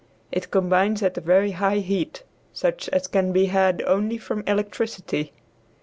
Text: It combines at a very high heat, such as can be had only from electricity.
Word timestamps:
It 0.31 0.49
combines 0.49 1.03
at 1.03 1.19
a 1.19 1.21
very 1.21 1.51
high 1.51 1.77
heat, 1.77 2.23
such 2.53 2.89
as 2.89 3.05
can 3.05 3.31
be 3.31 3.45
had 3.45 3.83
only 3.83 4.17
from 4.17 4.43
electricity. 4.47 5.31